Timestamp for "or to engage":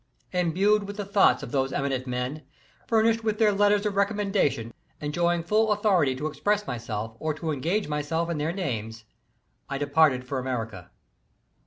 7.19-7.87